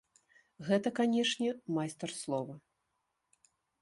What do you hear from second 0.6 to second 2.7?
Гэта, канешне, майстар слова.